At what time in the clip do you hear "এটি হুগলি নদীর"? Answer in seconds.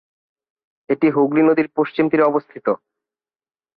0.89-1.67